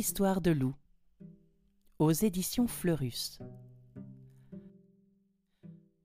histoires 0.00 0.40
de 0.40 0.50
loups 0.50 0.76
aux 1.98 2.10
éditions 2.10 2.66
Fleurus. 2.66 3.38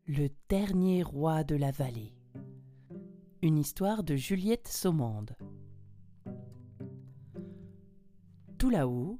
Le 0.06 0.28
dernier 0.50 1.02
roi 1.02 1.46
de 1.46 1.56
la 1.56 1.72
vallée. 1.72 2.14
Une 3.42 3.58
histoire 3.58 4.04
de 4.04 4.18
Juliette 4.18 4.68
Saumande. 4.68 5.38
Tout 8.58 8.70
là-haut, 8.70 9.18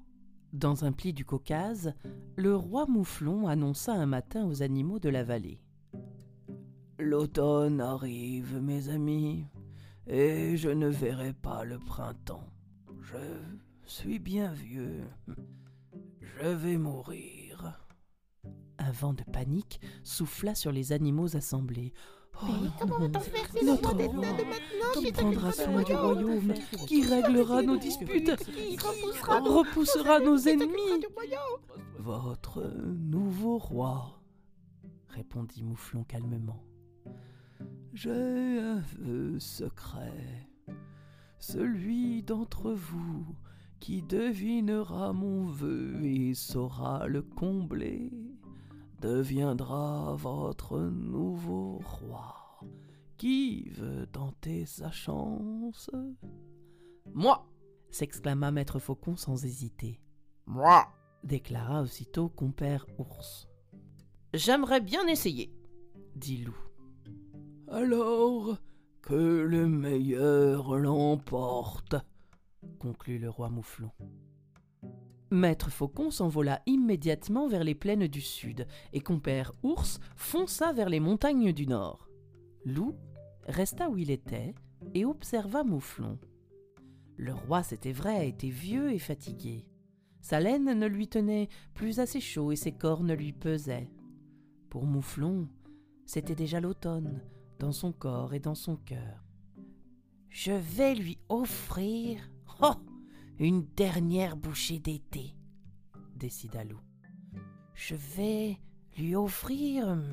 dans 0.52 0.84
un 0.84 0.92
pli 0.92 1.14
du 1.14 1.24
Caucase, 1.24 1.94
le 2.36 2.54
roi 2.54 2.86
Mouflon 2.86 3.48
annonça 3.48 3.94
un 3.94 4.06
matin 4.06 4.46
aux 4.46 4.62
animaux 4.62 5.00
de 5.00 5.08
la 5.08 5.24
vallée. 5.24 5.62
L'automne 7.00 7.80
arrive, 7.80 8.62
mes 8.62 8.90
amis, 8.90 9.46
et 10.06 10.58
je 10.58 10.68
ne 10.68 10.90
verrai 10.90 11.32
pas 11.32 11.64
le 11.64 11.80
printemps. 11.80 12.50
Je 13.00 13.16
suis 13.86 14.20
bien 14.20 14.52
vieux. 14.52 15.04
Je 16.20 16.48
vais 16.48 16.78
mourir. 16.78 17.80
Un 18.78 18.92
vent 18.92 19.14
de 19.14 19.24
panique 19.24 19.80
souffla 20.04 20.56
sur 20.56 20.72
les 20.72 20.92
animaux 20.92 21.36
assemblés. 21.36 21.94
Oh, 22.44 22.48
comment 22.80 23.20
faire 23.20 23.50
si 23.58 23.64
notre 23.64 23.94
roi, 23.94 24.28
qui 24.94 25.12
prendra 25.12 25.52
soin 25.54 25.84
du 25.84 25.94
royaume, 25.94 26.54
qui 26.86 27.02
réglera 27.02 27.62
nos 27.62 27.78
disputes, 27.78 28.36
qui 28.36 28.78
repoussera 28.78 30.20
nos 30.20 30.38
ennemis. 30.38 31.06
Votre 31.98 32.62
nouveau 32.64 33.58
roi, 33.58 34.22
répondit 35.08 35.64
Mouflon 35.64 36.04
calmement. 36.04 36.62
J'ai 37.94 38.60
un 38.60 38.82
vœu 39.00 39.40
secret. 39.40 40.50
Celui 41.40 42.22
d'entre 42.22 42.74
vous 42.74 43.26
qui 43.80 44.02
devinera 44.02 45.14
mon 45.14 45.46
vœu 45.46 46.04
et 46.04 46.34
saura 46.34 47.08
le 47.08 47.22
combler 47.22 48.12
deviendra 49.02 50.16
votre 50.16 50.80
nouveau 50.80 51.80
roi. 51.84 52.60
Qui 53.18 53.70
veut 53.70 54.08
tenter 54.08 54.66
sa 54.66 54.92
chance? 54.92 55.90
Moi 57.14 57.46
s'exclama 57.90 58.52
Maître 58.52 58.80
Faucon 58.80 59.16
sans 59.16 59.46
hésiter. 59.46 60.00
Moi 60.48 60.88
déclara 61.24 61.82
aussitôt 61.82 62.30
compère 62.30 62.86
Ours. 62.98 63.48
J'aimerais 64.34 64.82
bien 64.82 65.08
essayer, 65.08 65.54
dit 66.16 66.38
Loup. 66.38 66.58
Alors, 67.70 68.58
que 69.02 69.14
le 69.14 69.68
meilleur 69.68 70.78
l'emporte, 70.78 71.96
conclut 72.86 73.18
le 73.18 73.32
roi 73.32 73.50
Mouflon. 73.50 73.90
Maître 75.32 75.72
Faucon 75.72 76.12
s'envola 76.12 76.62
immédiatement 76.68 77.48
vers 77.48 77.64
les 77.64 77.74
plaines 77.74 78.06
du 78.06 78.22
sud, 78.22 78.68
et 78.94 79.02
compère 79.02 79.54
Ours 79.64 80.00
fonça 80.16 80.72
vers 80.72 80.88
les 80.88 81.00
montagnes 81.00 81.52
du 81.52 81.66
nord. 81.66 82.08
Loup 82.64 82.96
resta 83.48 83.90
où 83.90 83.98
il 83.98 84.12
était 84.12 84.54
et 84.94 85.04
observa 85.04 85.64
Mouflon. 85.64 86.20
Le 87.18 87.34
roi, 87.34 87.64
c'était 87.64 87.92
vrai, 87.92 88.30
était 88.30 88.50
vieux 88.50 88.94
et 88.94 89.00
fatigué. 89.00 89.66
Sa 90.22 90.40
laine 90.40 90.78
ne 90.78 90.86
lui 90.86 91.08
tenait 91.08 91.50
plus 91.74 92.00
assez 92.00 92.20
chaud 92.20 92.52
et 92.52 92.56
ses 92.56 92.74
cornes 92.74 93.14
lui 93.14 93.34
pesaient. 93.34 93.90
Pour 94.70 94.86
Mouflon, 94.86 95.50
c'était 96.06 96.36
déjà 96.36 96.60
l'automne, 96.60 97.24
dans 97.58 97.72
son 97.72 97.92
corps 97.92 98.36
et 98.36 98.40
dans 98.40 98.54
son 98.54 98.76
cœur. 98.76 99.24
Je 100.30 100.52
vais 100.52 100.94
lui 100.94 101.18
offrir 101.30 102.30
oh, 102.62 102.74
une 103.40 103.66
dernière 103.76 104.36
bouchée 104.36 104.80
d'été, 104.80 105.36
décida 106.16 106.64
Loup. 106.64 106.82
Je 107.74 107.96
vais 107.96 108.58
lui 108.98 109.16
offrir 109.16 109.88
hum, 109.88 110.04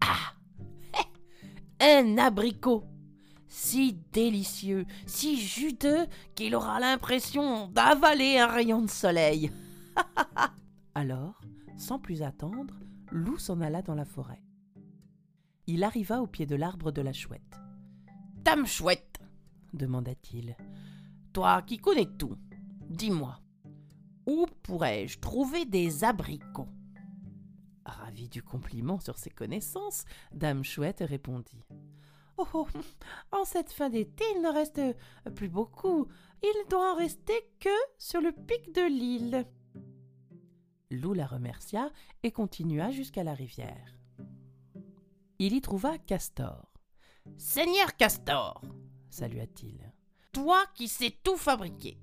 ah, 0.00 0.34
un 1.80 2.18
abricot 2.18 2.84
si 3.48 3.94
délicieux, 4.12 4.84
si 5.06 5.40
juteux 5.40 6.06
qu'il 6.34 6.54
aura 6.54 6.78
l'impression 6.78 7.68
d'avaler 7.68 8.38
un 8.38 8.48
rayon 8.48 8.82
de 8.82 8.90
soleil. 8.90 9.50
Alors, 10.94 11.40
sans 11.76 11.98
plus 11.98 12.22
attendre, 12.22 12.74
Loup 13.10 13.38
s'en 13.38 13.60
alla 13.60 13.82
dans 13.82 13.94
la 13.94 14.04
forêt. 14.04 14.42
Il 15.66 15.84
arriva 15.84 16.20
au 16.20 16.26
pied 16.26 16.44
de 16.44 16.54
l'arbre 16.54 16.92
de 16.92 17.02
la 17.02 17.12
chouette. 17.12 17.58
Dame 18.44 18.66
chouette, 18.66 19.20
demanda-t-il, 19.72 20.56
toi 21.36 21.60
qui 21.60 21.76
connais 21.76 22.06
tout, 22.06 22.38
dis-moi, 22.88 23.38
où 24.24 24.46
pourrais-je 24.62 25.18
trouver 25.18 25.66
des 25.66 26.02
abricots? 26.02 26.70
Ravi 27.84 28.30
du 28.30 28.42
compliment 28.42 28.98
sur 29.00 29.18
ses 29.18 29.28
connaissances, 29.28 30.06
Dame 30.32 30.64
Chouette 30.64 31.04
répondit. 31.06 31.62
Oh, 32.38 32.48
oh, 32.54 32.66
en 33.32 33.44
cette 33.44 33.70
fin 33.70 33.90
d'été, 33.90 34.24
il 34.34 34.40
ne 34.40 34.48
reste 34.48 34.80
plus 35.34 35.50
beaucoup. 35.50 36.08
Il 36.42 36.68
doit 36.70 36.94
en 36.94 36.96
rester 36.96 37.34
que 37.60 37.68
sur 37.98 38.22
le 38.22 38.32
pic 38.32 38.74
de 38.74 38.88
l'île. 38.88 39.46
Loup 40.90 41.12
la 41.12 41.26
remercia 41.26 41.90
et 42.22 42.32
continua 42.32 42.90
jusqu'à 42.90 43.24
la 43.24 43.34
rivière. 43.34 43.98
Il 45.38 45.52
y 45.52 45.60
trouva 45.60 45.98
Castor. 45.98 46.72
Seigneur 47.36 47.94
Castor, 47.98 48.62
salua-t-il, 49.10 49.92
toi 50.36 50.66
qui 50.74 50.86
sais 50.86 51.16
tout 51.24 51.38
fabriquer, 51.38 51.96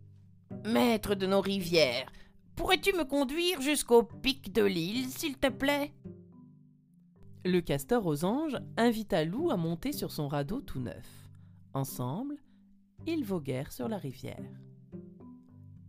maître 0.66 1.14
de 1.14 1.28
nos 1.28 1.40
rivières, 1.40 2.12
pourrais-tu 2.56 2.92
me 2.94 3.04
conduire 3.04 3.62
jusqu'au 3.62 4.02
pic 4.02 4.52
de 4.52 4.64
l'île, 4.64 5.08
s'il 5.08 5.38
te 5.38 5.50
plaît? 5.50 5.94
Le 7.46 7.62
castor 7.62 8.08
aux 8.08 8.26
anges 8.26 8.58
invita 8.76 9.24
Loup 9.24 9.52
à 9.52 9.56
monter 9.56 9.92
sur 9.92 10.12
son 10.12 10.28
radeau 10.28 10.62
tout 10.62 10.80
neuf. 10.80 11.30
Ensemble, 11.76 12.38
ils 13.06 13.24
voguèrent 13.24 13.72
sur 13.72 13.88
la 13.88 14.00
rivière. 14.00 14.50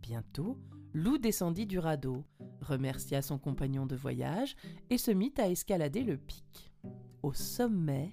Bientôt, 0.03 0.59
Loup 0.93 1.17
descendit 1.17 1.65
du 1.65 1.79
radeau, 1.79 2.25
remercia 2.61 3.23
son 3.23 3.39
compagnon 3.39 3.87
de 3.87 3.95
voyage 3.95 4.55
et 4.91 4.99
se 4.99 5.09
mit 5.09 5.33
à 5.39 5.49
escalader 5.49 6.03
le 6.03 6.17
pic. 6.17 6.71
Au 7.23 7.33
sommet, 7.33 8.11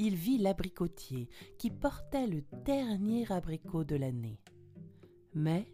il 0.00 0.14
vit 0.14 0.38
l'abricotier 0.38 1.28
qui 1.58 1.70
portait 1.70 2.26
le 2.26 2.42
dernier 2.64 3.30
abricot 3.30 3.84
de 3.84 3.96
l'année. 3.96 4.40
Mais 5.34 5.70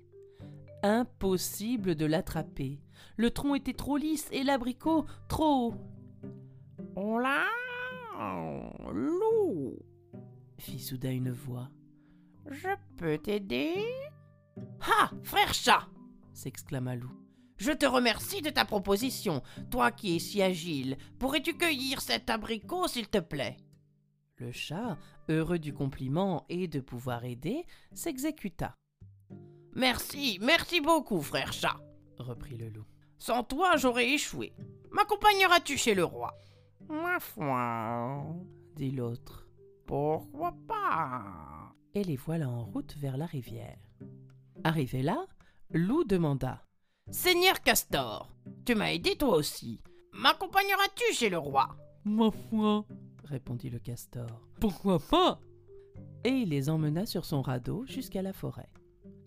impossible 0.83 1.95
de 1.95 2.07
l'attraper. 2.07 2.81
Le 3.17 3.31
tronc 3.31 3.55
était 3.55 3.73
trop 3.73 3.97
lisse 3.97 4.29
et 4.33 4.43
l'abricot 4.43 5.07
trop 5.29 5.69
haut. 5.69 5.75
Oh 6.97 7.19
là 7.21 7.45
Loup 8.93 9.79
fit 10.59 10.81
soudain 10.81 11.13
une 11.13 11.31
voix. 11.31 11.71
Je 12.51 12.71
peux 12.97 13.19
t'aider? 13.19 13.75
Ah 14.81 15.11
Frère 15.23 15.55
chat 15.55 15.87
s'exclama 16.33 16.97
Loup. 16.97 17.13
Je 17.59 17.73
te 17.73 17.87
remercie 17.87 18.43
de 18.43 18.51
ta 18.51 18.65
proposition, 18.65 19.43
toi 19.71 19.93
qui 19.93 20.17
es 20.17 20.19
si 20.19 20.43
agile. 20.43 20.99
Pourrais-tu 21.19 21.57
cueillir 21.57 22.01
cet 22.01 22.29
abricot, 22.29 22.89
s'il 22.89 23.09
te 23.09 23.19
plaît? 23.19 23.57
Le 24.39 24.53
chat, 24.53 24.99
heureux 25.31 25.59
du 25.59 25.73
compliment 25.73 26.45
et 26.51 26.69
de 26.69 26.81
pouvoir 26.81 27.25
aider, 27.25 27.65
s'exécuta. 27.95 28.75
Merci, 29.75 30.39
merci 30.43 30.81
beaucoup, 30.81 31.23
frère 31.23 31.53
chat, 31.55 31.77
reprit 32.19 32.57
le 32.57 32.69
loup. 32.69 32.87
Sans 33.19 33.45
toi, 33.45 33.77
j'aurais 33.77 34.11
échoué. 34.11 34.53
M'accompagneras-tu 34.91 35.79
chez 35.79 35.95
le 35.95 36.05
roi? 36.05 36.35
Ma 36.89 37.19
foi, 37.19 38.27
dit 38.75 38.91
l'autre. 38.91 39.49
Pourquoi 39.87 40.55
pas? 40.69 41.73
Et 41.95 42.05
les 42.05 42.17
voilà 42.17 42.51
en 42.51 42.65
route 42.65 42.95
vers 42.99 43.17
la 43.17 43.27
rivière. 43.27 43.79
Arrivé 44.65 45.03
là, 45.03 45.27
Loup 45.71 46.05
demanda 46.05 46.63
Seigneur 47.11 47.63
Castor, 47.63 48.31
tu 48.65 48.75
m'as 48.75 48.93
aidé 48.93 49.17
toi 49.17 49.37
aussi. 49.37 49.81
M'accompagneras-tu 50.13 51.15
chez 51.15 51.31
le 51.31 51.39
roi? 51.39 51.77
Ma 52.05 52.31
foi, 52.31 52.85
répondit 53.27 53.71
le 53.71 53.79
castor. 53.79 54.49
Pourquoi 54.61 54.99
pas? 54.99 55.41
Et 56.25 56.31
il 56.31 56.49
les 56.51 56.71
emmena 56.71 57.07
sur 57.07 57.25
son 57.25 57.43
radeau 57.43 57.85
jusqu'à 57.87 58.23
la 58.23 58.33
forêt. 58.33 58.71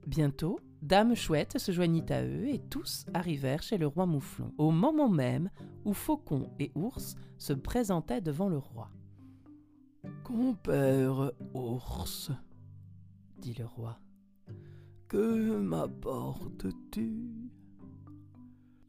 Bientôt, 0.07 0.59
Dame 0.81 1.13
Chouette 1.13 1.57
se 1.57 1.71
joignit 1.71 2.09
à 2.09 2.23
eux 2.23 2.47
et 2.47 2.59
tous 2.59 3.05
arrivèrent 3.13 3.63
chez 3.63 3.77
le 3.77 3.87
roi 3.87 4.05
Mouflon, 4.05 4.53
au 4.57 4.71
moment 4.71 5.09
même 5.09 5.49
où 5.85 5.93
Faucon 5.93 6.49
et 6.59 6.71
Ours 6.75 7.15
se 7.37 7.53
présentaient 7.53 8.21
devant 8.21 8.49
le 8.49 8.57
roi. 8.57 8.89
Compère 10.23 11.31
Ours, 11.53 12.31
dit 13.37 13.53
le 13.55 13.65
roi, 13.65 13.99
que 15.07 15.57
m'apportes-tu? 15.57 17.51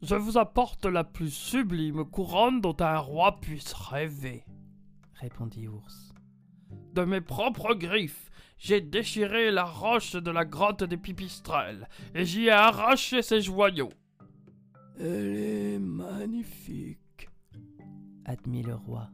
Je 0.01 0.15
vous 0.15 0.37
apporte 0.37 0.85
la 0.85 1.03
plus 1.03 1.31
sublime 1.31 2.05
couronne 2.05 2.61
dont 2.61 2.77
un 2.79 2.97
roi 2.97 3.39
puisse 3.39 3.73
rêver, 3.73 4.45
répondit 5.21 5.67
Ours. 5.67 6.13
De 6.93 7.03
mes 7.03 7.21
propres 7.21 7.75
griffes, 7.75 8.31
j'ai 8.57 8.81
déchiré 8.81 9.51
la 9.51 9.63
roche 9.63 10.15
de 10.15 10.31
la 10.31 10.45
grotte 10.45 10.83
des 10.83 10.97
pipistrelles 10.97 11.87
et 12.15 12.25
j'y 12.25 12.45
ai 12.45 12.51
arraché 12.51 13.21
ses 13.21 13.41
joyaux. 13.41 13.91
Elle 14.99 15.35
est 15.35 15.79
magnifique, 15.79 17.29
admit 18.25 18.63
le 18.63 18.75
roi. 18.75 19.09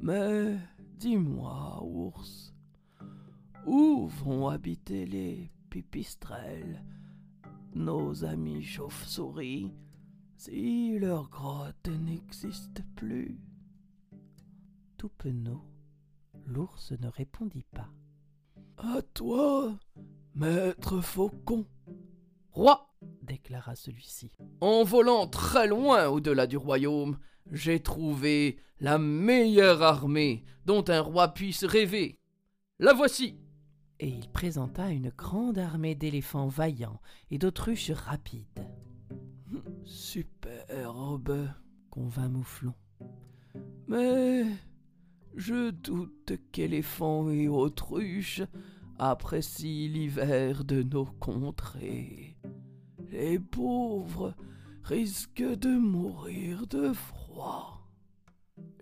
Mais 0.00 0.56
dis-moi, 0.98 1.82
ours, 1.82 2.54
où 3.66 4.08
vont 4.08 4.48
habiter 4.48 5.06
les 5.06 5.50
pipistrelles, 5.70 6.82
nos 7.74 8.24
amis 8.24 8.62
chauves-souris, 8.62 9.72
si 10.36 10.98
leur 10.98 11.28
grotte 11.28 11.88
n'existe 11.88 12.82
plus? 12.96 13.38
Tout 15.02 15.10
penaud, 15.18 15.64
l'ours 16.46 16.92
ne 16.92 17.08
répondit 17.08 17.66
pas. 17.74 17.90
À 18.78 19.02
toi, 19.02 19.76
maître 20.36 21.00
faucon. 21.00 21.66
Roi, 22.52 22.88
déclara 23.22 23.74
celui-ci, 23.74 24.30
en 24.60 24.84
volant 24.84 25.26
très 25.26 25.66
loin 25.66 26.06
au-delà 26.06 26.46
du 26.46 26.56
royaume, 26.56 27.18
j'ai 27.50 27.80
trouvé 27.80 28.60
la 28.78 28.96
meilleure 28.98 29.82
armée 29.82 30.44
dont 30.66 30.84
un 30.86 31.00
roi 31.00 31.34
puisse 31.34 31.64
rêver. 31.64 32.20
La 32.78 32.92
voici. 32.92 33.40
Et 33.98 34.06
il 34.06 34.28
présenta 34.28 34.92
une 34.92 35.10
grande 35.10 35.58
armée 35.58 35.96
d'éléphants 35.96 36.46
vaillants 36.46 37.00
et 37.32 37.38
d'autruches 37.38 37.90
rapides. 37.90 38.70
Superbe, 39.82 41.48
convint 41.90 42.28
Mouflon. 42.28 42.74
Mais 43.88 44.44
je 45.34 45.70
doute 45.70 46.32
qu'éléphants 46.52 47.30
et 47.30 47.48
autruches 47.48 48.42
apprécient 48.98 49.90
l'hiver 49.90 50.64
de 50.64 50.82
nos 50.82 51.06
contrées. 51.06 52.36
Les 53.10 53.38
pauvres 53.38 54.34
risquent 54.82 55.58
de 55.58 55.76
mourir 55.76 56.66
de 56.66 56.92
froid. 56.92 57.88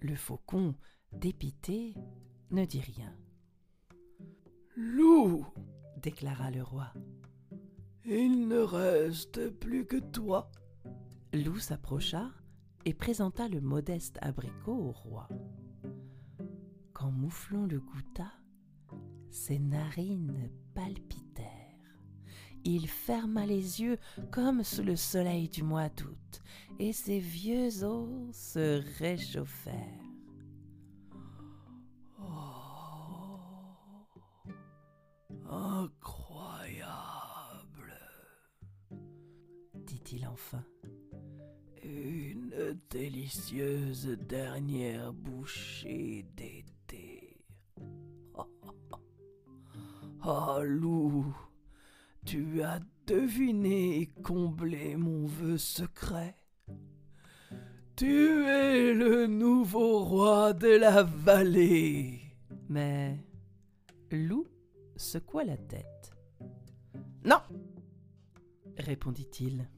Le 0.01 0.15
faucon, 0.15 0.75
dépité, 1.13 1.95
ne 2.51 2.65
dit 2.65 2.81
rien. 2.81 3.15
Loup, 4.77 5.47
déclara 6.03 6.51
le 6.51 6.63
roi. 6.63 6.93
Il 8.05 8.49
ne 8.49 8.59
reste 8.59 9.51
plus 9.51 9.85
que 9.85 9.99
toi. 9.99 10.51
Loup 11.33 11.59
s'approcha 11.59 12.31
et 12.85 12.95
présenta 12.95 13.49
le 13.49 13.61
modeste 13.61 14.19
abricot 14.23 14.73
au 14.73 14.93
roi. 14.93 15.29
Quand 17.01 17.13
Mouflon 17.13 17.65
le 17.65 17.81
goûta, 17.81 18.31
ses 19.31 19.59
narines 19.59 20.51
palpitèrent. 20.75 21.49
Il 22.63 22.89
ferma 22.89 23.47
les 23.47 23.81
yeux 23.81 23.97
comme 24.31 24.63
sous 24.63 24.83
le 24.83 24.97
soleil 24.97 25.49
du 25.49 25.63
mois 25.63 25.89
d'août, 25.89 26.43
et 26.79 26.93
ses 26.93 27.19
vieux 27.19 27.85
os 27.85 28.37
se 28.37 28.83
réchauffèrent. 28.99 29.75
Oh, 32.19 33.39
incroyable, 35.49 36.05
dit-il 39.75 40.27
enfin. 40.27 40.67
Une 41.83 42.79
délicieuse 42.91 44.19
dernière 44.29 45.15
bouchée 45.15 46.27
d'été. 46.37 46.60
Oh, 50.31 50.63
loup, 50.63 51.37
tu 52.25 52.63
as 52.63 52.81
deviné 53.07 54.03
et 54.03 54.07
comblé 54.07 54.97
mon 54.97 55.27
vœu 55.27 55.59
secret. 55.59 56.37
Tu 57.97 58.47
es 58.47 58.95
le 58.95 59.27
nouveau 59.27 60.05
roi 60.05 60.53
de 60.53 60.69
la 60.69 61.03
vallée. 61.03 62.21
Mais 62.69 63.19
Loup 64.11 64.47
secoua 64.97 65.45
la 65.45 65.57
tête. 65.57 66.13
Non, 67.25 67.43
répondit-il. 68.79 69.69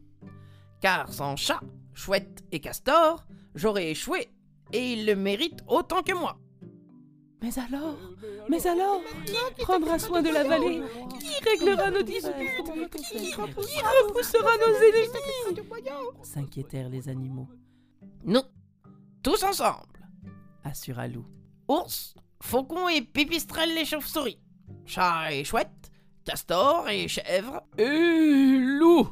Car 0.81 1.12
sans 1.12 1.37
chat, 1.37 1.60
chouette 1.94 2.44
et 2.52 2.60
castor, 2.60 3.25
j'aurais 3.54 3.90
échoué, 3.90 4.28
et 4.72 4.93
il 4.93 5.06
le 5.06 5.16
mérite 5.16 5.64
autant 5.66 6.02
que 6.02 6.12
moi. 6.12 6.41
Mais 7.42 7.58
alors 7.58 7.96
Mais 8.48 8.66
alors 8.66 9.00
Qui 9.26 9.62
prendra 9.62 9.98
soin 9.98 10.22
de 10.22 10.30
la 10.30 10.44
vallée? 10.44 10.82
Qui 11.18 11.50
réglera 11.50 11.90
nos 11.90 12.02
disputes? 12.02 12.32
Qui 12.92 13.34
repoussera 13.34 14.56
nos 14.58 14.74
ennemis? 14.76 15.60
S'inquiétèrent 16.22 16.88
les 16.88 17.08
animaux. 17.08 17.48
Nous, 18.24 18.42
tous 19.22 19.42
ensemble, 19.42 20.08
assura 20.62 21.08
Loup. 21.08 21.26
Ours, 21.68 22.14
faucon 22.40 22.88
et 22.88 23.02
pipistrelle 23.02 23.74
les 23.74 23.84
chauves-souris. 23.84 24.38
Chat 24.86 25.32
et 25.32 25.44
chouette, 25.44 25.90
castor 26.24 26.88
et 26.88 27.08
chèvre. 27.08 27.62
Et 27.76 28.58
loup 28.58 29.08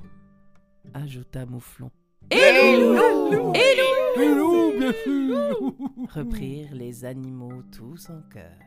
ajouta 0.95 1.47
Mouflon. 1.47 1.91
Et 2.31 2.77
loup 2.77 3.53
Et 3.55 3.77
loup 3.77 4.21
Et 4.21 4.35
loup, 4.35 4.79
bien 4.79 4.93
sûr. 5.05 5.75
Reprirent 6.15 6.75
les 6.75 7.05
animaux 7.05 7.63
tous 7.73 8.09
en 8.11 8.23
chœur. 8.33 8.59